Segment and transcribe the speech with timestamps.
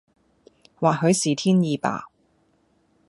[0.79, 2.09] 或許是天意吧！